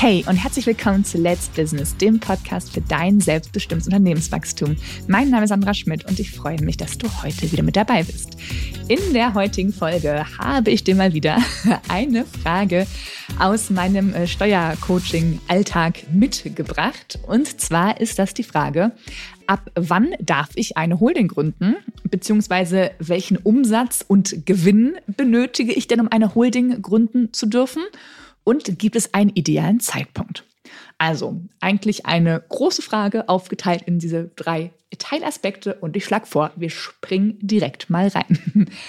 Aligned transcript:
Hey 0.00 0.24
und 0.26 0.36
herzlich 0.36 0.64
willkommen 0.64 1.04
zu 1.04 1.18
Let's 1.18 1.50
Business, 1.50 1.94
dem 1.94 2.20
Podcast 2.20 2.72
für 2.72 2.80
dein 2.80 3.20
selbstbestimmtes 3.20 3.86
Unternehmenswachstum. 3.86 4.76
Mein 5.08 5.28
Name 5.28 5.44
ist 5.44 5.50
Sandra 5.50 5.74
Schmidt 5.74 6.06
und 6.06 6.18
ich 6.18 6.30
freue 6.30 6.58
mich, 6.62 6.78
dass 6.78 6.96
du 6.96 7.06
heute 7.22 7.52
wieder 7.52 7.62
mit 7.62 7.76
dabei 7.76 8.02
bist. 8.02 8.38
In 8.88 9.12
der 9.12 9.34
heutigen 9.34 9.74
Folge 9.74 10.24
habe 10.38 10.70
ich 10.70 10.84
dir 10.84 10.94
mal 10.94 11.12
wieder 11.12 11.36
eine 11.88 12.24
Frage 12.24 12.86
aus 13.38 13.68
meinem 13.68 14.14
äh, 14.14 14.26
Steuercoaching-Alltag 14.26 16.10
mitgebracht. 16.14 17.18
Und 17.26 17.60
zwar 17.60 18.00
ist 18.00 18.18
das 18.18 18.32
die 18.32 18.42
Frage, 18.42 18.92
ab 19.46 19.70
wann 19.74 20.14
darf 20.18 20.48
ich 20.54 20.78
eine 20.78 20.98
Holding 20.98 21.28
gründen? 21.28 21.76
Beziehungsweise 22.04 22.92
welchen 23.00 23.36
Umsatz 23.36 24.02
und 24.08 24.46
Gewinn 24.46 24.94
benötige 25.06 25.74
ich 25.74 25.88
denn, 25.88 26.00
um 26.00 26.08
eine 26.08 26.34
Holding 26.34 26.80
gründen 26.80 27.34
zu 27.34 27.44
dürfen? 27.44 27.82
Und 28.44 28.78
gibt 28.78 28.96
es 28.96 29.14
einen 29.14 29.30
idealen 29.30 29.80
Zeitpunkt? 29.80 30.44
Also 30.98 31.40
eigentlich 31.60 32.06
eine 32.06 32.44
große 32.48 32.82
Frage, 32.82 33.28
aufgeteilt 33.28 33.82
in 33.86 33.98
diese 33.98 34.30
drei 34.36 34.72
Teilaspekte. 34.98 35.74
Und 35.74 35.96
ich 35.96 36.04
schlage 36.04 36.26
vor, 36.26 36.52
wir 36.56 36.70
springen 36.70 37.38
direkt 37.40 37.90
mal 37.90 38.08
rein. 38.08 38.68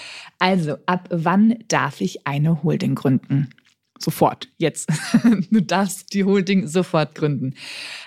Also, 0.43 0.77
ab 0.87 1.07
wann 1.11 1.59
darf 1.67 2.01
ich 2.01 2.25
eine 2.25 2.63
Holding 2.63 2.95
gründen? 2.95 3.51
Sofort, 3.99 4.47
jetzt. 4.57 4.89
Du 5.51 5.61
darfst 5.61 6.15
die 6.15 6.23
Holding 6.23 6.65
sofort 6.65 7.13
gründen. 7.13 7.53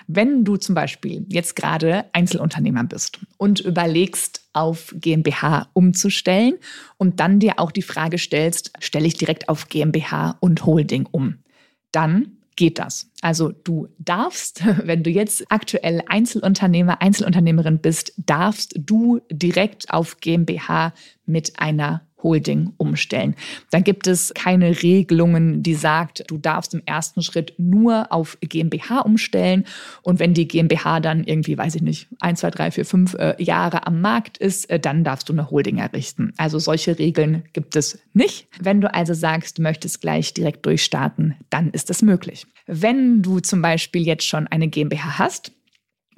Wenn 0.07 0.43
du 0.43 0.57
zum 0.57 0.75
Beispiel 0.75 1.25
jetzt 1.29 1.55
gerade 1.55 2.03
Einzelunternehmer 2.11 2.83
bist 2.83 3.19
und 3.37 3.61
überlegst, 3.61 4.44
auf 4.55 4.93
GmbH 4.99 5.69
umzustellen 5.73 6.55
und 6.97 7.19
dann 7.19 7.39
dir 7.39 7.59
auch 7.59 7.71
die 7.71 7.81
Frage 7.81 8.17
stellst, 8.17 8.71
stelle 8.79 9.07
ich 9.07 9.15
direkt 9.15 9.49
auf 9.49 9.69
GmbH 9.69 10.37
und 10.39 10.65
Holding 10.65 11.07
um, 11.11 11.39
dann 11.91 12.37
geht 12.55 12.79
das. 12.79 13.09
Also 13.21 13.51
du 13.51 13.89
darfst, 13.99 14.63
wenn 14.83 15.03
du 15.03 15.09
jetzt 15.09 15.45
aktuell 15.49 16.01
Einzelunternehmer, 16.07 17.01
Einzelunternehmerin 17.01 17.79
bist, 17.79 18.13
darfst 18.17 18.73
du 18.77 19.21
direkt 19.29 19.91
auf 19.91 20.19
GmbH 20.19 20.93
mit 21.25 21.59
einer 21.59 22.07
Holding 22.21 22.73
umstellen. 22.77 23.35
Da 23.71 23.79
gibt 23.79 24.07
es 24.07 24.33
keine 24.33 24.81
Regelungen, 24.81 25.61
die 25.61 25.75
sagt, 25.75 26.23
du 26.27 26.37
darfst 26.37 26.73
im 26.73 26.81
ersten 26.85 27.21
Schritt 27.21 27.53
nur 27.57 28.11
auf 28.11 28.37
GmbH 28.41 29.01
umstellen. 29.01 29.65
Und 30.01 30.19
wenn 30.19 30.33
die 30.33 30.47
GmbH 30.47 30.99
dann 30.99 31.23
irgendwie, 31.23 31.57
weiß 31.57 31.75
ich 31.75 31.81
nicht, 31.81 32.07
ein, 32.19 32.35
zwei, 32.35 32.49
drei, 32.49 32.71
vier, 32.71 32.85
fünf 32.85 33.13
äh, 33.15 33.35
Jahre 33.41 33.85
am 33.85 34.01
Markt 34.01 34.37
ist, 34.37 34.69
äh, 34.69 34.79
dann 34.79 35.03
darfst 35.03 35.29
du 35.29 35.33
eine 35.33 35.51
Holding 35.51 35.77
errichten. 35.77 36.33
Also 36.37 36.57
solche 36.59 36.97
Regeln 36.97 37.43
gibt 37.53 37.75
es 37.75 37.99
nicht. 38.13 38.47
Wenn 38.59 38.81
du 38.81 38.93
also 38.93 39.13
sagst, 39.13 39.57
du 39.57 39.61
möchtest 39.61 40.01
gleich 40.01 40.33
direkt 40.33 40.65
durchstarten, 40.65 41.35
dann 41.49 41.69
ist 41.69 41.89
das 41.89 42.01
möglich. 42.01 42.47
Wenn 42.65 43.21
du 43.21 43.39
zum 43.39 43.61
Beispiel 43.61 44.05
jetzt 44.05 44.25
schon 44.25 44.47
eine 44.47 44.67
GmbH 44.67 45.19
hast, 45.19 45.51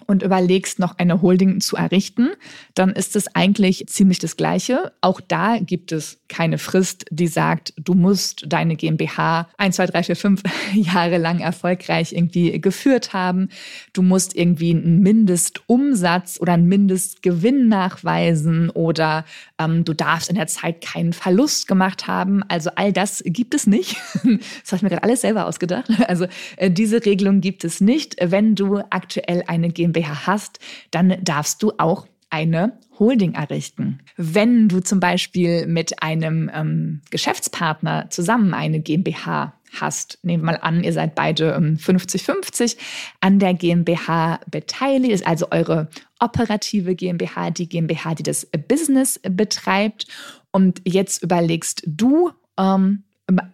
und 0.08 0.24
überlegst, 0.24 0.80
noch 0.80 0.98
eine 0.98 1.22
Holding 1.22 1.62
zu 1.62 1.76
errichten, 1.76 2.30
dann 2.74 2.92
ist 2.92 3.16
es 3.16 3.36
eigentlich 3.36 3.86
ziemlich 3.88 4.20
das 4.20 4.38
Gleiche. 4.38 4.94
Auch 5.02 5.22
da 5.22 5.60
gibt 5.60 5.92
es 5.92 6.20
keine 6.28 6.58
Frist, 6.58 7.06
die 7.10 7.28
sagt, 7.28 7.74
du 7.78 7.94
musst 7.94 8.46
deine 8.48 8.76
GmbH 8.76 9.50
1, 9.58 9.76
2, 9.76 9.86
3, 9.88 10.04
4, 10.04 10.16
5 10.16 10.44
Jahre 10.74 11.18
lang 11.18 11.40
erfolgreich 11.40 12.14
irgendwie 12.14 12.60
geführt 12.60 13.14
haben. 13.14 13.50
Du 13.94 14.02
musst 14.02 14.36
irgendwie 14.36 14.72
einen 14.72 15.00
Mindestumsatz 15.00 16.40
oder 16.40 16.54
einen 16.54 16.68
Mindestgewinn 16.68 17.68
nachweisen 17.68 18.70
oder 18.70 19.26
ähm, 19.60 19.84
du 19.84 19.94
darfst 19.94 20.30
in 20.30 20.36
der 20.36 20.48
Zeit 20.48 20.82
keinen 20.82 21.14
Verlust 21.14 21.68
gemacht 21.68 22.08
haben. 22.08 22.44
Also 22.48 22.72
all 22.76 22.94
das 22.94 23.24
gibt 23.26 23.54
es 23.54 23.68
nicht. 23.68 23.98
Das 24.64 24.72
habe 24.72 24.78
ich 24.78 24.82
mir 24.84 24.90
gerade 24.90 25.04
alles 25.04 25.22
selber 25.22 25.46
ausgedacht. 25.46 25.90
Also 26.08 26.28
äh, 26.58 26.70
diese 26.70 27.06
Regelung 27.06 27.42
gibt 27.42 27.64
es 27.64 27.82
nicht. 27.82 28.16
Wenn 28.22 28.56
du 28.56 28.82
aktuell 28.90 29.44
eine 29.48 29.70
GmbH 29.70 30.28
hast, 30.28 30.60
dann 30.92 31.18
darfst 31.24 31.64
du 31.64 31.74
auch 31.78 32.08
eine 32.30 32.80
Holding 33.00 33.34
errichten. 33.34 34.00
Wenn 34.16 34.68
du 34.68 34.80
zum 34.80 35.00
Beispiel 35.00 35.68
mit 35.68 36.02
einem 36.02 36.50
ähm, 36.54 37.02
Geschäftspartner 37.10 38.10
zusammen 38.10 38.54
eine 38.54 38.80
GmbH 38.80 39.54
hast, 39.80 40.20
nehmen 40.24 40.44
wir 40.44 40.54
mal 40.54 40.60
an, 40.62 40.84
ihr 40.84 40.94
seid 40.94 41.16
beide 41.16 41.56
50-50 41.58 42.62
ähm, 42.76 42.84
an 43.22 43.40
der 43.40 43.54
GmbH 43.54 44.40
beteiligt, 44.50 45.14
ist 45.14 45.28
also 45.28 45.48
eure 45.52 45.90
operative 46.20 46.96
GmbH, 46.96 47.52
die 47.52 47.70
GmbH, 47.70 48.16
die 48.16 48.24
das 48.24 48.48
Business 48.68 49.20
betreibt. 49.24 50.08
Und 50.52 50.82
jetzt 50.86 51.22
überlegst 51.22 51.84
du, 51.86 52.32
ähm, 52.58 53.04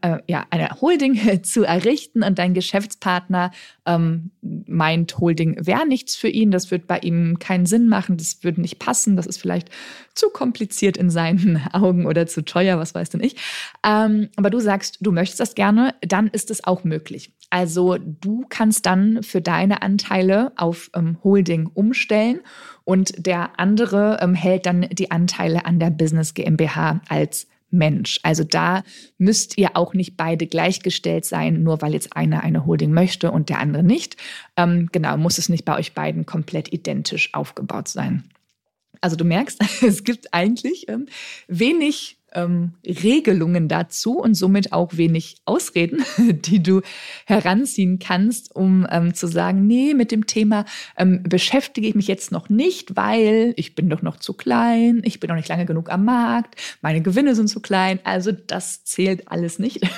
äh, 0.01 0.19
ja, 0.28 0.45
eine 0.51 0.69
Holding 0.81 1.44
zu 1.44 1.63
errichten 1.63 2.23
und 2.23 2.38
dein 2.38 2.53
Geschäftspartner 2.53 3.51
ähm, 3.85 4.31
meint, 4.41 5.17
Holding 5.17 5.57
wäre 5.66 5.88
nichts 5.88 6.16
für 6.16 6.28
ihn, 6.28 6.51
das 6.51 6.69
wird 6.69 6.85
bei 6.85 7.00
ihm 7.00 7.39
keinen 7.39 7.66
Sinn 7.66 7.88
machen, 7.88 8.17
das 8.17 8.44
würde 8.44 8.61
nicht 8.61 8.78
passen, 8.78 9.16
das 9.16 9.25
ist 9.25 9.41
vielleicht 9.41 9.69
zu 10.13 10.29
kompliziert 10.29 10.95
in 10.95 11.09
seinen 11.09 11.59
Augen 11.73 12.06
oder 12.06 12.28
zu 12.28 12.45
teuer, 12.45 12.78
was 12.78 12.94
weiß 12.94 13.09
denn 13.09 13.23
ich. 13.23 13.35
Ähm, 13.84 14.29
aber 14.35 14.51
du 14.51 14.59
sagst, 14.59 15.00
du 15.01 15.11
möchtest 15.11 15.39
das 15.39 15.56
gerne, 15.56 15.95
dann 16.01 16.28
ist 16.28 16.51
es 16.51 16.63
auch 16.63 16.84
möglich. 16.84 17.34
Also 17.50 17.97
du 18.00 18.45
kannst 18.50 18.85
dann 18.85 19.23
für 19.23 19.41
deine 19.41 19.81
Anteile 19.81 20.51
auf 20.55 20.91
ähm, 20.95 21.17
Holding 21.23 21.69
umstellen 21.73 22.41
und 22.84 23.25
der 23.25 23.59
andere 23.59 24.19
ähm, 24.22 24.35
hält 24.35 24.66
dann 24.66 24.81
die 24.91 25.11
Anteile 25.11 25.66
an 25.66 25.79
der 25.79 25.90
Business 25.90 26.34
GmbH 26.34 27.01
als 27.09 27.47
Mensch. 27.73 28.19
Also 28.23 28.44
da 28.44 28.84
müsst 29.17 29.57
ihr 29.57 29.75
auch 29.75 29.94
nicht 29.94 30.16
beide 30.16 30.47
gleichgestellt 30.47 31.25
sein, 31.25 31.63
nur 31.63 31.81
weil 31.81 31.94
jetzt 31.94 32.16
einer 32.16 32.44
eine 32.44 32.66
Holding 32.66 32.94
möchte 32.94 33.31
und 33.31 33.50
der 33.50 33.59
andere 33.59 33.84
nicht. 33.84 34.16
Ähm, 34.56 34.89
genau, 34.91 35.17
muss 35.17 35.38
es 35.38 35.50
nicht 35.50 35.66
bei 35.66 35.78
euch 35.78 35.94
beiden 35.94 36.25
komplett 36.25 36.72
identisch 36.72 37.34
aufgebaut 37.34 37.88
sein. 37.88 38.23
Also 39.01 39.17
du 39.17 39.25
merkst, 39.25 39.59
es 39.84 40.03
gibt 40.03 40.34
eigentlich 40.34 40.88
ähm, 40.88 41.07
wenig 41.47 42.17
ähm, 42.33 42.73
Regelungen 42.85 43.67
dazu 43.67 44.19
und 44.19 44.35
somit 44.35 44.73
auch 44.73 44.97
wenig 44.97 45.38
Ausreden, 45.45 46.03
die 46.17 46.61
du 46.61 46.81
heranziehen 47.25 47.99
kannst, 47.99 48.55
um 48.55 48.88
ähm, 48.89 49.13
zu 49.13 49.27
sagen, 49.27 49.67
nee, 49.67 49.94
mit 49.94 50.11
dem 50.11 50.25
Thema 50.25 50.66
ähm, 50.97 51.23
beschäftige 51.23 51.88
ich 51.88 51.95
mich 51.95 52.07
jetzt 52.07 52.31
noch 52.31 52.49
nicht, 52.49 52.95
weil 52.95 53.53
ich 53.57 53.75
bin 53.75 53.89
doch 53.89 54.01
noch 54.01 54.17
zu 54.17 54.33
klein, 54.33 55.01
ich 55.03 55.19
bin 55.19 55.29
noch 55.29 55.35
nicht 55.35 55.49
lange 55.49 55.66
genug 55.66 55.91
am 55.91 56.05
Markt, 56.05 56.59
meine 56.81 57.01
Gewinne 57.01 57.35
sind 57.35 57.47
zu 57.47 57.61
klein, 57.61 57.99
also 58.03 58.31
das 58.31 58.83
zählt 58.83 59.27
alles 59.29 59.59
nicht. 59.59 59.81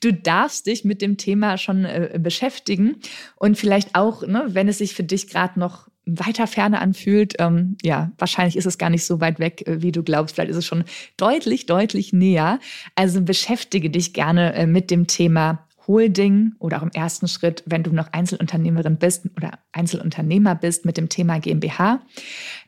Du 0.00 0.12
darfst 0.12 0.66
dich 0.66 0.84
mit 0.84 1.02
dem 1.02 1.16
Thema 1.16 1.58
schon 1.58 1.84
äh, 1.84 2.18
beschäftigen 2.22 2.96
und 3.36 3.58
vielleicht 3.58 3.94
auch, 3.94 4.26
ne, 4.26 4.46
wenn 4.48 4.68
es 4.68 4.78
sich 4.78 4.94
für 4.94 5.02
dich 5.02 5.28
gerade 5.28 5.58
noch 5.58 5.88
weiter 6.08 6.46
Ferne 6.46 6.80
anfühlt, 6.80 7.34
ähm, 7.38 7.76
ja, 7.82 8.10
wahrscheinlich 8.18 8.56
ist 8.56 8.66
es 8.66 8.78
gar 8.78 8.90
nicht 8.90 9.04
so 9.04 9.20
weit 9.20 9.38
weg, 9.38 9.66
äh, 9.66 9.82
wie 9.82 9.92
du 9.92 10.02
glaubst. 10.02 10.34
Vielleicht 10.34 10.50
ist 10.50 10.56
es 10.56 10.66
schon 10.66 10.84
deutlich, 11.16 11.66
deutlich 11.66 12.12
näher. 12.12 12.58
Also 12.94 13.20
beschäftige 13.20 13.90
dich 13.90 14.14
gerne 14.14 14.54
äh, 14.54 14.66
mit 14.66 14.90
dem 14.90 15.06
Thema 15.06 15.66
Holding 15.86 16.52
oder 16.58 16.78
auch 16.78 16.82
im 16.82 16.90
ersten 16.90 17.28
Schritt, 17.28 17.62
wenn 17.66 17.82
du 17.82 17.92
noch 17.92 18.12
Einzelunternehmerin 18.12 18.98
bist 18.98 19.26
oder 19.36 19.58
Einzelunternehmer 19.72 20.54
bist, 20.54 20.84
mit 20.84 20.96
dem 20.96 21.08
Thema 21.08 21.38
GmbH. 21.40 22.00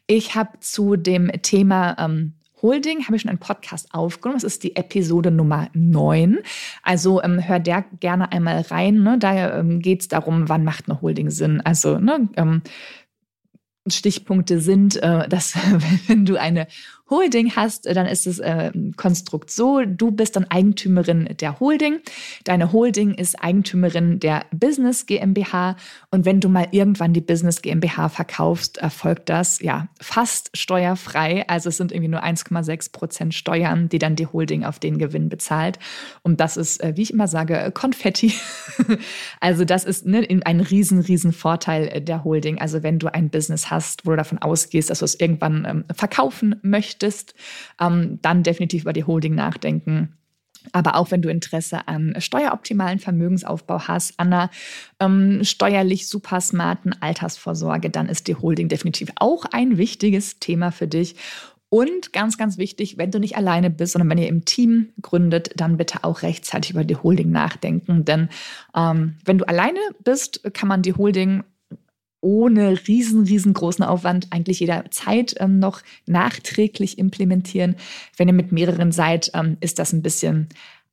Ich 0.07 0.34
habe 0.34 0.59
zu 0.61 0.97
dem 0.97 1.31
Thema 1.43 1.97
ähm, 1.99 2.33
Holding 2.62 3.05
habe 3.05 3.17
ich 3.17 3.22
schon 3.22 3.31
einen 3.31 3.39
Podcast 3.39 3.89
aufgenommen. 3.93 4.41
Das 4.41 4.45
ist 4.45 4.62
die 4.62 4.77
Episode 4.77 5.31
Nummer 5.31 5.69
9. 5.72 6.39
Also 6.83 7.22
ähm, 7.22 7.47
hör 7.47 7.59
der 7.59 7.84
gerne 8.01 8.33
einmal 8.33 8.61
rein. 8.62 9.03
Ne? 9.03 9.19
Da 9.19 9.59
ähm, 9.59 9.81
geht 9.81 10.03
es 10.03 10.09
darum, 10.09 10.49
wann 10.49 10.65
macht 10.65 10.89
eine 10.89 11.01
Holding 11.01 11.31
Sinn. 11.31 11.61
Also 11.61 11.99
ne, 11.99 12.28
ähm, 12.37 12.62
Stichpunkte 13.88 14.60
sind, 14.60 14.96
äh, 15.02 15.28
dass 15.28 15.54
wenn 16.06 16.24
du 16.24 16.36
eine 16.36 16.66
Holding 17.10 17.56
hast, 17.56 17.87
dann 17.87 18.06
ist 18.06 18.26
das 18.26 18.38
äh, 18.38 18.71
Konstrukt 18.97 19.50
so, 19.50 19.82
du 19.84 20.12
bist 20.12 20.37
dann 20.37 20.44
Eigentümerin 20.48 21.28
der 21.41 21.59
Holding, 21.59 21.98
deine 22.45 22.72
Holding 22.72 23.15
ist 23.15 23.42
Eigentümerin 23.42 24.21
der 24.21 24.47
Business 24.53 25.07
GmbH. 25.07 25.77
Und 26.12 26.24
wenn 26.24 26.41
du 26.41 26.48
mal 26.48 26.68
irgendwann 26.71 27.12
die 27.12 27.21
Business 27.21 27.62
GmbH 27.62 28.09
verkaufst, 28.09 28.78
erfolgt 28.78 29.28
das 29.28 29.60
ja 29.60 29.89
fast 30.01 30.57
steuerfrei, 30.57 31.45
also 31.48 31.68
es 31.68 31.77
sind 31.77 31.91
irgendwie 31.91 32.10
nur 32.10 32.22
1,6 32.22 32.92
Prozent 32.92 33.34
Steuern, 33.34 33.89
die 33.89 33.98
dann 33.98 34.15
die 34.15 34.27
Holding 34.27 34.65
auf 34.65 34.78
den 34.78 34.98
Gewinn 34.98 35.28
bezahlt. 35.28 35.80
Und 36.22 36.39
das 36.41 36.57
ist, 36.57 36.80
äh, 36.80 36.97
wie 36.97 37.03
ich 37.03 37.12
immer 37.12 37.27
sage, 37.27 37.72
Konfetti. 37.74 38.34
also 39.41 39.65
das 39.65 39.84
ist 39.84 40.07
ne, 40.07 40.27
ein 40.45 40.60
riesen, 40.60 41.01
riesen 41.01 41.33
Vorteil 41.33 42.01
der 42.01 42.22
Holding, 42.22 42.60
also 42.60 42.84
wenn 42.84 43.01
du 43.01 43.12
ein 43.12 43.30
Business 43.30 43.68
hast, 43.68 44.07
wo 44.07 44.10
du 44.10 44.16
davon 44.16 44.39
ausgehst, 44.39 44.91
dass 44.91 45.01
du 45.01 45.04
es 45.04 45.18
irgendwann 45.18 45.66
ähm, 45.68 45.84
verkaufen 45.92 46.54
möchtest, 46.62 46.99
möchtest, 47.00 47.34
ähm, 47.80 48.18
dann 48.22 48.42
definitiv 48.42 48.82
über 48.82 48.92
die 48.92 49.04
Holding 49.04 49.34
nachdenken. 49.34 50.16
Aber 50.72 50.97
auch 50.97 51.10
wenn 51.10 51.22
du 51.22 51.30
Interesse 51.30 51.88
an 51.88 52.14
steueroptimalen 52.18 52.98
Vermögensaufbau 52.98 53.88
hast, 53.88 54.20
an 54.20 54.32
einer 54.32 54.50
ähm, 55.00 55.42
steuerlich 55.42 56.06
super 56.06 56.42
smarten 56.42 56.94
Altersvorsorge, 57.00 57.88
dann 57.88 58.10
ist 58.10 58.28
die 58.28 58.34
Holding 58.34 58.68
definitiv 58.68 59.10
auch 59.16 59.47
ein 59.47 59.78
wichtiges 59.78 60.38
Thema 60.38 60.70
für 60.70 60.86
dich. 60.86 61.16
Und 61.70 62.12
ganz, 62.12 62.36
ganz 62.36 62.58
wichtig, 62.58 62.98
wenn 62.98 63.12
du 63.12 63.20
nicht 63.20 63.36
alleine 63.36 63.70
bist, 63.70 63.92
sondern 63.92 64.10
wenn 64.10 64.18
ihr 64.18 64.28
im 64.28 64.44
Team 64.44 64.88
gründet, 65.00 65.52
dann 65.54 65.76
bitte 65.76 66.02
auch 66.02 66.22
rechtzeitig 66.22 66.72
über 66.72 66.84
die 66.84 66.97
Holding 66.97 67.30
nachdenken. 67.30 68.04
Denn 68.04 68.28
ähm, 68.76 69.16
wenn 69.24 69.38
du 69.38 69.48
alleine 69.48 69.78
bist, 70.04 70.42
kann 70.52 70.68
man 70.68 70.82
die 70.82 70.94
Holding 70.94 71.44
ohne 72.21 72.87
riesen, 72.87 73.25
riesengroßen 73.25 73.84
Aufwand 73.84 74.28
eigentlich 74.31 74.61
jederzeit 74.61 75.34
ähm, 75.39 75.59
noch 75.59 75.83
nachträglich 76.07 76.99
implementieren. 76.99 77.77
Wenn 78.17 78.28
ihr 78.28 78.34
mit 78.34 78.53
mehreren 78.53 78.93
seid, 78.93 79.31
ähm, 79.34 79.57
ist 79.61 79.78
das 79.78 79.93
ein 79.93 80.03
bisschen 80.03 80.49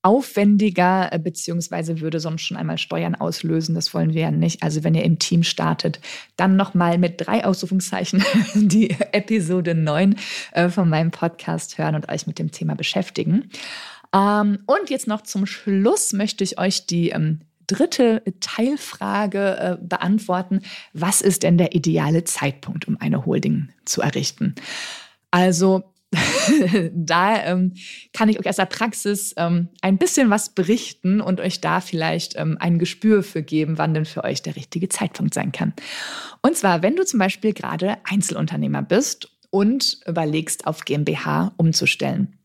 aufwendiger, 0.08 1.12
äh, 1.12 1.20
beziehungsweise 1.20 2.00
würde 2.00 2.20
sonst 2.20 2.44
schon 2.44 2.56
einmal 2.56 2.78
Steuern 2.78 3.16
auslösen. 3.16 3.76
Das 3.76 3.94
wollen 3.94 4.14
wir 4.14 4.22
ja 4.22 4.32
nicht. 4.32 4.64
Also 4.64 4.84
wenn 4.84 4.96
ihr 4.96 5.04
im 5.04 5.20
Team 5.20 5.44
startet, 5.44 6.00
dann 6.38 6.56
nochmal 6.56 6.98
mit 6.98 7.16
drei 7.18 7.44
Ausrufungszeichen 7.44 8.24
die 8.56 8.92
Episode 9.12 9.76
9 9.76 10.16
äh, 10.54 10.70
von 10.70 10.88
meinem 10.88 11.12
Podcast 11.12 11.78
hören 11.78 11.96
und 11.96 12.10
euch 12.10 12.26
mit 12.26 12.40
dem 12.40 12.52
Thema 12.52 12.76
beschäftigen. 12.76 13.50
Ähm, 14.14 14.60
und 14.66 14.90
jetzt 14.90 15.08
noch 15.08 15.24
zum 15.24 15.46
Schluss 15.46 16.14
möchte 16.14 16.44
ich 16.44 16.58
euch 16.58 16.86
die 16.86 17.10
ähm, 17.10 17.42
dritte 17.68 18.24
Teilfrage 18.40 19.58
äh, 19.60 19.78
beantworten. 19.86 20.62
Was 20.94 21.22
ist 21.22 21.44
denn 21.44 21.58
der 21.58 21.76
ideale 21.76 22.24
Zeitpunkt, 22.24 22.88
um 22.88 22.98
eine 23.00 23.26
Holding 23.26 23.70
zu 23.86 24.02
errichten? 24.02 24.56
Also 25.32 25.84
da 26.94 27.44
ähm, 27.44 27.74
kann 28.14 28.30
ich 28.30 28.40
euch 28.40 28.48
aus 28.48 28.56
der 28.56 28.66
Praxis 28.66 29.34
ähm, 29.36 29.68
ein 29.82 29.98
bisschen 29.98 30.30
was 30.30 30.50
berichten 30.50 31.20
und 31.20 31.42
euch 31.42 31.60
da 31.60 31.82
vielleicht 31.82 32.38
ähm, 32.38 32.58
ein 32.60 32.80
Gespür 32.80 33.24
für 33.24 33.44
geben, 33.44 33.78
wann 33.78 33.94
denn 33.94 34.06
für 34.06 34.24
euch 34.24 34.42
der 34.42 34.56
richtige 34.56 34.88
Zeitpunkt 34.88 35.34
sein 35.34 35.52
kann. 35.52 35.74
Und 36.42 36.56
zwar, 36.56 36.82
wenn 36.82 36.96
du 36.96 37.06
zum 37.06 37.20
Beispiel 37.20 37.54
gerade 37.54 37.98
Einzelunternehmer 38.06 38.84
bist 38.84 39.30
und 39.50 40.00
überlegst, 40.06 40.66
auf 40.66 40.86
GmbH 40.86 41.54
umzustellen 41.58 42.37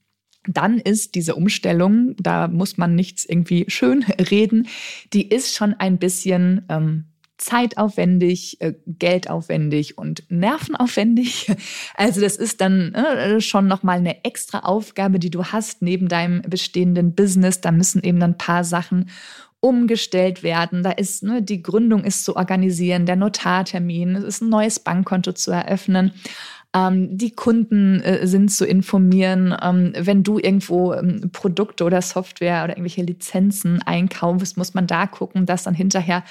dann 0.46 0.78
ist 0.78 1.14
diese 1.14 1.34
Umstellung, 1.34 2.14
da 2.18 2.48
muss 2.48 2.76
man 2.76 2.94
nichts 2.94 3.24
irgendwie 3.24 3.64
schön 3.68 4.02
reden, 4.30 4.66
die 5.12 5.28
ist 5.28 5.54
schon 5.54 5.74
ein 5.74 5.98
bisschen 5.98 6.64
ähm, 6.68 7.04
zeitaufwendig, 7.38 8.60
äh, 8.60 8.74
geldaufwendig 8.86 9.98
und 9.98 10.24
nervenaufwendig. 10.28 11.50
Also 11.94 12.20
das 12.20 12.36
ist 12.36 12.60
dann 12.60 12.94
äh, 12.94 13.40
schon 13.40 13.66
nochmal 13.66 13.98
eine 13.98 14.24
extra 14.24 14.60
Aufgabe, 14.60 15.18
die 15.18 15.30
du 15.30 15.44
hast 15.44 15.82
neben 15.82 16.08
deinem 16.08 16.42
bestehenden 16.42 17.14
Business. 17.14 17.60
Da 17.60 17.70
müssen 17.70 18.02
eben 18.02 18.18
dann 18.18 18.32
ein 18.32 18.38
paar 18.38 18.64
Sachen 18.64 19.10
umgestellt 19.60 20.42
werden. 20.42 20.82
Da 20.82 20.90
ist 20.90 21.22
ne, 21.22 21.42
die 21.42 21.62
Gründung 21.62 22.04
ist 22.04 22.24
zu 22.24 22.36
organisieren, 22.36 23.06
der 23.06 23.16
Notartermin, 23.16 24.16
es 24.16 24.24
ist 24.24 24.42
ein 24.42 24.48
neues 24.48 24.80
Bankkonto 24.80 25.32
zu 25.32 25.52
eröffnen 25.52 26.12
ähm, 26.74 27.16
die 27.16 27.32
Kunden 27.32 28.00
äh, 28.00 28.26
sind 28.26 28.50
zu 28.50 28.66
informieren. 28.66 29.54
Ähm, 29.62 29.92
wenn 29.96 30.22
du 30.22 30.38
irgendwo 30.38 30.94
ähm, 30.94 31.30
Produkte 31.32 31.84
oder 31.84 32.00
Software 32.00 32.64
oder 32.64 32.74
irgendwelche 32.74 33.02
Lizenzen 33.02 33.82
einkaufst, 33.82 34.56
muss 34.56 34.74
man 34.74 34.86
da 34.86 35.06
gucken, 35.06 35.46
dass 35.46 35.64
dann 35.64 35.74
hinterher 35.74 36.24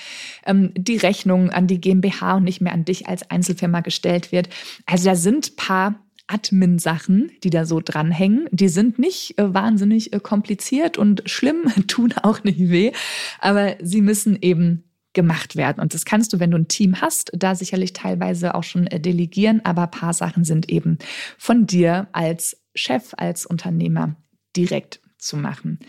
ähm, 0.45 0.71
die 0.75 0.97
Rechnung 0.97 1.49
an 1.49 1.67
die 1.67 1.79
GmbH 1.79 2.37
und 2.37 2.43
nicht 2.43 2.61
mehr 2.61 2.73
an 2.73 2.85
dich 2.85 3.07
als 3.07 3.29
Einzelfirma 3.29 3.81
gestellt 3.81 4.31
wird. 4.31 4.49
Also 4.85 5.09
da 5.09 5.15
sind 5.15 5.55
paar 5.55 5.95
Admin-Sachen, 6.27 7.31
die 7.43 7.49
da 7.49 7.65
so 7.65 7.81
dranhängen. 7.83 8.47
Die 8.51 8.69
sind 8.69 8.97
nicht 8.97 9.37
äh, 9.37 9.53
wahnsinnig 9.53 10.13
äh, 10.13 10.19
kompliziert 10.19 10.97
und 10.97 11.23
schlimm, 11.25 11.63
tun 11.87 12.13
auch 12.23 12.43
nicht 12.43 12.59
weh, 12.59 12.91
aber 13.39 13.75
sie 13.81 14.01
müssen 14.01 14.37
eben 14.41 14.83
gemacht 15.13 15.55
werden. 15.55 15.81
Und 15.81 15.93
das 15.93 16.05
kannst 16.05 16.33
du, 16.33 16.39
wenn 16.39 16.51
du 16.51 16.57
ein 16.57 16.67
Team 16.67 17.01
hast, 17.01 17.31
da 17.33 17.55
sicherlich 17.55 17.93
teilweise 17.93 18.55
auch 18.55 18.63
schon 18.63 18.87
äh, 18.87 18.99
delegieren, 18.99 19.61
aber 19.63 19.83
ein 19.83 19.91
paar 19.91 20.13
Sachen 20.13 20.43
sind 20.43 20.69
eben 20.69 20.97
von 21.37 21.67
dir 21.67 22.07
als 22.11 22.57
Chef, 22.75 23.13
als 23.17 23.45
Unternehmer 23.45 24.15
direkt 24.55 25.01
zu 25.21 25.37
machen. 25.37 25.79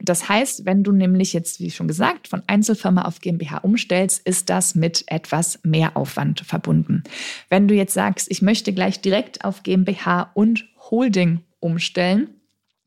Das 0.00 0.28
heißt, 0.28 0.66
wenn 0.66 0.82
du 0.82 0.92
nämlich 0.92 1.32
jetzt, 1.32 1.60
wie 1.60 1.70
schon 1.70 1.88
gesagt, 1.88 2.28
von 2.28 2.42
Einzelfirma 2.46 3.02
auf 3.02 3.20
GmbH 3.20 3.58
umstellst, 3.58 4.26
ist 4.26 4.50
das 4.50 4.74
mit 4.74 5.04
etwas 5.06 5.60
mehr 5.62 5.96
Aufwand 5.96 6.40
verbunden. 6.40 7.04
Wenn 7.48 7.68
du 7.68 7.74
jetzt 7.74 7.94
sagst, 7.94 8.28
ich 8.30 8.42
möchte 8.42 8.72
gleich 8.72 9.00
direkt 9.00 9.44
auf 9.44 9.62
GmbH 9.62 10.32
und 10.34 10.66
Holding 10.90 11.40
umstellen, 11.60 12.39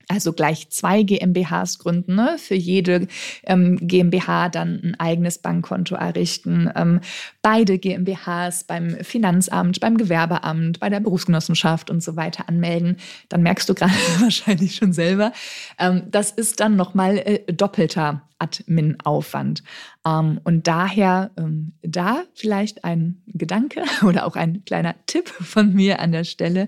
also 0.07 0.33
gleich 0.33 0.69
zwei 0.69 1.03
GmbHs 1.03 1.79
gründen, 1.79 2.15
ne? 2.15 2.37
für 2.37 2.55
jede 2.55 3.07
ähm, 3.43 3.77
GmbH 3.81 4.49
dann 4.49 4.81
ein 4.83 4.99
eigenes 4.99 5.37
Bankkonto 5.37 5.95
errichten, 5.95 6.69
ähm, 6.75 6.99
beide 7.41 7.77
GmbHs 7.77 8.65
beim 8.65 8.97
Finanzamt, 9.03 9.79
beim 9.79 9.97
Gewerbeamt, 9.97 10.79
bei 10.79 10.89
der 10.89 10.99
Berufsgenossenschaft 10.99 11.89
und 11.89 12.03
so 12.03 12.15
weiter 12.15 12.49
anmelden, 12.49 12.97
dann 13.29 13.43
merkst 13.43 13.67
du 13.69 13.73
gerade 13.73 13.93
wahrscheinlich 14.19 14.75
schon 14.75 14.93
selber, 14.93 15.31
ähm, 15.79 16.03
das 16.09 16.31
ist 16.31 16.59
dann 16.59 16.75
nochmal 16.75 17.17
äh, 17.17 17.53
doppelter 17.53 18.21
Admin-Aufwand. 18.43 19.63
Ähm, 20.05 20.39
und 20.43 20.67
daher 20.67 21.31
ähm, 21.37 21.73
da 21.81 22.23
vielleicht 22.33 22.83
ein 22.83 23.21
Gedanke 23.27 23.83
oder 24.05 24.25
auch 24.25 24.35
ein 24.35 24.63
kleiner 24.65 24.95
Tipp 25.05 25.29
von 25.29 25.73
mir 25.73 25.99
an 25.99 26.11
der 26.11 26.23
Stelle. 26.23 26.67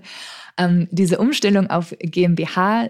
Ähm, 0.56 0.88
diese 0.90 1.18
Umstellung 1.18 1.68
auf 1.68 1.94
GmbH, 2.00 2.88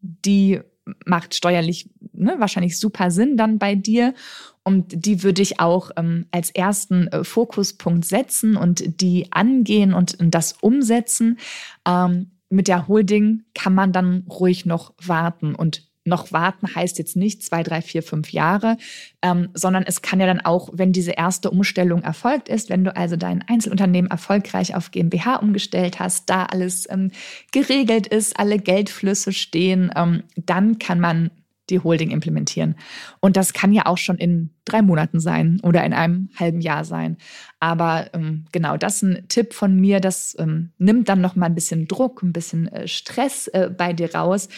die 0.00 0.60
macht 1.06 1.34
steuerlich 1.34 1.88
ne, 2.12 2.36
wahrscheinlich 2.38 2.78
super 2.78 3.10
Sinn 3.10 3.36
dann 3.36 3.58
bei 3.58 3.74
dir. 3.74 4.14
Und 4.62 5.06
die 5.06 5.22
würde 5.22 5.42
ich 5.42 5.60
auch 5.60 5.90
ähm, 5.96 6.26
als 6.30 6.50
ersten 6.50 7.08
äh, 7.08 7.24
Fokuspunkt 7.24 8.04
setzen 8.04 8.56
und 8.56 9.00
die 9.02 9.30
angehen 9.30 9.92
und, 9.92 10.18
und 10.18 10.30
das 10.30 10.54
umsetzen. 10.60 11.38
Ähm, 11.86 12.30
mit 12.48 12.68
der 12.68 12.88
Holding 12.88 13.42
kann 13.54 13.74
man 13.74 13.92
dann 13.92 14.24
ruhig 14.28 14.64
noch 14.64 14.94
warten 15.02 15.54
und 15.54 15.86
noch 16.04 16.32
warten 16.32 16.74
heißt 16.74 16.98
jetzt 16.98 17.16
nicht 17.16 17.42
zwei, 17.42 17.62
drei, 17.62 17.82
vier, 17.82 18.02
fünf 18.02 18.32
Jahre, 18.32 18.76
ähm, 19.22 19.48
sondern 19.54 19.84
es 19.84 20.02
kann 20.02 20.20
ja 20.20 20.26
dann 20.26 20.40
auch, 20.40 20.68
wenn 20.72 20.92
diese 20.92 21.12
erste 21.12 21.50
Umstellung 21.50 22.02
erfolgt 22.02 22.48
ist, 22.48 22.68
wenn 22.70 22.84
du 22.84 22.94
also 22.94 23.16
dein 23.16 23.42
Einzelunternehmen 23.42 24.10
erfolgreich 24.10 24.74
auf 24.74 24.90
GmbH 24.90 25.36
umgestellt 25.36 25.98
hast, 25.98 26.28
da 26.28 26.44
alles 26.44 26.88
ähm, 26.90 27.10
geregelt 27.52 28.06
ist, 28.06 28.38
alle 28.38 28.58
Geldflüsse 28.58 29.32
stehen, 29.32 29.90
ähm, 29.96 30.22
dann 30.36 30.78
kann 30.78 31.00
man 31.00 31.30
die 31.70 31.78
Holding 31.78 32.10
implementieren. 32.10 32.76
Und 33.20 33.36
das 33.36 33.52
kann 33.52 33.72
ja 33.72 33.86
auch 33.86 33.96
schon 33.96 34.18
in 34.18 34.50
drei 34.64 34.82
Monaten 34.82 35.18
sein 35.20 35.60
oder 35.62 35.84
in 35.84 35.94
einem 35.94 36.28
halben 36.36 36.60
Jahr 36.60 36.84
sein. 36.84 37.16
Aber 37.58 38.10
ähm, 38.12 38.44
genau, 38.52 38.76
das 38.76 38.96
ist 38.96 39.02
ein 39.02 39.28
Tipp 39.28 39.54
von 39.54 39.80
mir. 39.80 40.00
Das 40.00 40.36
ähm, 40.38 40.72
nimmt 40.78 41.08
dann 41.08 41.20
noch 41.20 41.36
mal 41.36 41.46
ein 41.46 41.54
bisschen 41.54 41.88
Druck, 41.88 42.22
ein 42.22 42.32
bisschen 42.32 42.68
äh, 42.68 42.86
Stress 42.86 43.48
äh, 43.48 43.70
bei 43.70 43.92
dir 43.94 44.14
raus, 44.14 44.48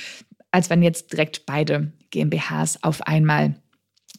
als 0.56 0.70
wenn 0.70 0.82
jetzt 0.82 1.12
direkt 1.12 1.44
beide 1.44 1.92
GmbHs 2.12 2.82
auf 2.82 3.02
einmal 3.02 3.56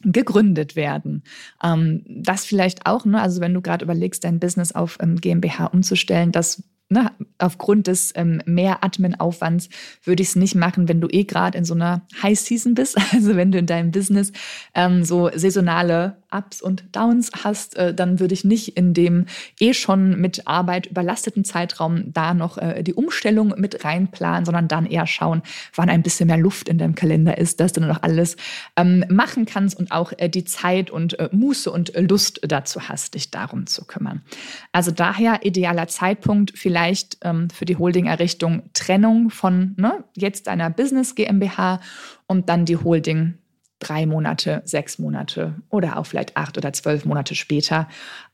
gegründet 0.04 0.76
werden. 0.76 1.24
Ähm, 1.64 2.04
das 2.08 2.46
vielleicht 2.46 2.86
auch, 2.86 3.06
ne? 3.06 3.20
also 3.20 3.42
wenn 3.42 3.56
du 3.56 3.62
gerade 3.62 3.84
überlegst, 3.84 4.24
dein 4.24 4.40
Business 4.40 4.72
auf 4.72 5.00
ähm, 5.02 5.16
GmbH 5.16 5.66
umzustellen, 5.66 6.32
das 6.32 6.62
ne, 6.90 7.12
aufgrund 7.40 7.88
des 7.88 8.14
ähm, 8.16 8.44
mehr 8.46 8.84
Admin-Aufwands 8.84 9.70
würde 10.04 10.22
ich 10.22 10.30
es 10.30 10.36
nicht 10.36 10.54
machen, 10.54 10.88
wenn 10.88 11.02
du 11.02 11.08
eh 11.10 11.24
gerade 11.24 11.58
in 11.58 11.66
so 11.66 11.74
einer 11.74 12.04
High 12.22 12.40
Season 12.40 12.76
bist. 12.76 12.98
Also 13.12 13.36
wenn 13.36 13.52
du 13.52 13.58
in 13.58 13.66
deinem 13.66 13.90
Business 13.90 14.32
ähm, 14.76 15.04
so 15.04 15.32
saisonale 15.34 16.18
Ups 16.32 16.62
und 16.62 16.96
Downs 16.96 17.32
hast, 17.44 17.78
äh, 17.78 17.94
dann 17.94 18.20
würde 18.20 18.34
ich 18.34 18.44
nicht 18.44 18.78
in 18.78 18.94
dem 18.94 19.26
eh 19.60 19.74
schon 19.74 20.20
mit 20.20 20.48
Arbeit 20.48 20.88
überlasteten 20.88 21.44
Zeitraum 21.46 22.12
da 22.14 22.34
noch 22.34 22.58
äh, 22.58 22.84
die 22.84 22.94
Umstellung 22.94 23.54
mit 23.58 23.84
reinplanen, 23.84 24.46
sondern 24.46 24.68
dann 24.68 24.86
eher 24.86 25.08
schauen, 25.08 25.42
wann 25.76 25.90
ein 25.90 26.04
bisschen 26.04 26.28
mehr 26.28 26.38
Luft 26.38 26.70
in 26.70 26.78
deinem 26.78 26.96
Kalender 26.96 27.38
ist, 27.38 27.60
dass 27.60 27.74
du 27.74 27.82
noch 27.82 28.04
alles 28.04 28.36
ähm, 28.76 29.06
machen 29.10 29.46
kannst 29.46 29.78
und 29.78 29.92
auch 29.92 30.14
äh, 30.18 30.30
die 30.30 30.44
Zeit 30.44 30.90
und 30.90 31.18
Muße 31.32 31.72
und 31.72 31.94
Lust 31.96 32.42
dazu 32.44 32.90
hast, 32.90 33.16
dich 33.16 33.32
darum 33.32 33.66
zu 33.68 33.86
kümmern. 33.86 34.22
Also 34.72 34.92
daher 34.92 35.46
idealer 35.46 35.88
Zeitpunkt 35.88 36.58
vielleicht 36.58 37.18
ähm, 37.22 37.50
für 37.50 37.66
die 37.66 37.78
Holding-Errichtung 37.78 38.64
Trennung 38.74 39.30
von 39.30 39.74
ne, 39.78 40.04
jetzt 40.16 40.48
deiner 40.48 40.70
Business 40.70 41.16
GmbH 41.16 41.80
und 42.28 42.50
dann 42.50 42.66
die 42.66 42.78
Holding 42.78 43.36
drei 43.80 44.06
Monate, 44.06 44.62
sechs 44.66 45.00
Monate 45.00 45.56
oder 45.70 45.98
auch 45.98 46.06
vielleicht 46.06 46.36
acht 46.36 46.58
oder 46.58 46.74
zwölf 46.74 47.06
Monate 47.06 47.36
später. 47.36 47.88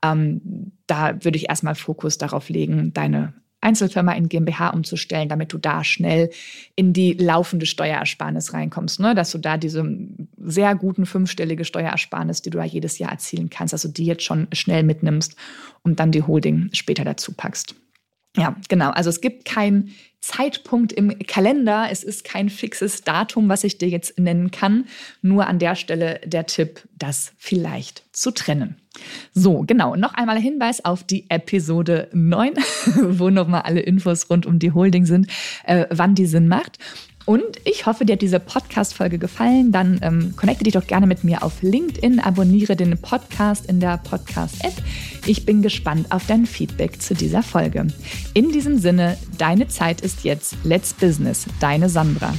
Ähm, 0.03 0.71
da 0.87 1.23
würde 1.23 1.37
ich 1.37 1.49
erstmal 1.49 1.75
Fokus 1.75 2.17
darauf 2.17 2.49
legen, 2.49 2.93
deine 2.93 3.33
Einzelfirma 3.63 4.13
in 4.13 4.29
GmbH 4.29 4.69
umzustellen, 4.69 5.29
damit 5.29 5.53
du 5.53 5.57
da 5.57 5.83
schnell 5.83 6.29
in 6.75 6.93
die 6.93 7.13
laufende 7.13 7.65
Steuerersparnis 7.65 8.53
reinkommst, 8.53 8.99
ne? 8.99 9.15
dass 9.15 9.31
du 9.31 9.37
da 9.37 9.57
diese 9.57 9.85
sehr 10.37 10.75
guten 10.75 11.05
fünfstellige 11.05 11.63
Steuerersparnis, 11.65 12.41
die 12.41 12.49
du 12.49 12.57
da 12.57 12.65
jedes 12.65 12.99
Jahr 12.99 13.11
erzielen 13.11 13.49
kannst, 13.49 13.73
du 13.83 13.87
die 13.87 14.05
jetzt 14.05 14.23
schon 14.23 14.47
schnell 14.51 14.83
mitnimmst 14.83 15.35
und 15.81 15.99
dann 15.99 16.11
die 16.11 16.23
Holding 16.23 16.69
später 16.73 17.05
dazu 17.05 17.33
packst. 17.33 17.75
Ja, 18.35 18.55
genau. 18.67 18.89
Also 18.89 19.09
es 19.09 19.21
gibt 19.21 19.45
keinen 19.45 19.91
Zeitpunkt 20.23 20.93
im 20.93 21.19
Kalender. 21.27 21.87
Es 21.91 22.01
ist 22.01 22.23
kein 22.23 22.49
fixes 22.49 23.01
Datum, 23.01 23.49
was 23.49 23.65
ich 23.65 23.77
dir 23.77 23.89
jetzt 23.89 24.17
nennen 24.17 24.51
kann. 24.51 24.85
Nur 25.21 25.47
an 25.47 25.59
der 25.59 25.75
Stelle 25.75 26.21
der 26.23 26.45
Tipp, 26.45 26.87
das 26.97 27.33
vielleicht 27.37 28.03
zu 28.13 28.31
trennen. 28.31 28.77
So, 29.33 29.63
genau. 29.67 29.97
Noch 29.97 30.13
einmal 30.13 30.39
Hinweis 30.39 30.85
auf 30.85 31.03
die 31.03 31.29
Episode 31.29 32.07
9, 32.13 32.53
wo 33.19 33.29
nochmal 33.29 33.63
alle 33.63 33.81
Infos 33.81 34.29
rund 34.29 34.45
um 34.45 34.59
die 34.59 34.71
Holding 34.71 35.05
sind, 35.05 35.27
äh, 35.65 35.87
wann 35.89 36.15
die 36.15 36.25
Sinn 36.25 36.47
macht. 36.47 36.79
Und 37.25 37.43
ich 37.63 37.85
hoffe, 37.85 38.05
dir 38.05 38.13
hat 38.13 38.21
diese 38.21 38.39
Podcast-Folge 38.39 39.17
gefallen. 39.17 39.71
Dann 39.71 39.99
ähm, 40.01 40.33
connecte 40.35 40.63
dich 40.63 40.73
doch 40.73 40.85
gerne 40.85 41.07
mit 41.07 41.23
mir 41.23 41.43
auf 41.43 41.61
LinkedIn, 41.61 42.19
abonniere 42.19 42.75
den 42.75 42.97
Podcast 42.97 43.65
in 43.67 43.79
der 43.79 43.97
Podcast-App. 43.97 44.73
Ich 45.25 45.45
bin 45.45 45.61
gespannt 45.61 46.11
auf 46.11 46.27
dein 46.27 46.45
Feedback 46.45 47.01
zu 47.01 47.13
dieser 47.13 47.43
Folge. 47.43 47.87
In 48.33 48.51
diesem 48.51 48.77
Sinne, 48.77 49.17
deine 49.37 49.67
Zeit 49.67 50.01
ist 50.01 50.23
jetzt. 50.23 50.55
Let's 50.63 50.93
Business, 50.93 51.45
deine 51.59 51.89
Sandra. 51.89 52.33